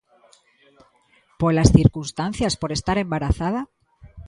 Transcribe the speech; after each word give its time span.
Polas 1.41 1.69
circunstancias, 1.77 2.53
por 2.61 2.69
estar 2.77 2.97
embarazada? 3.05 3.61